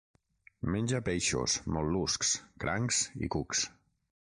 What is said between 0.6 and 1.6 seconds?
Menja peixos,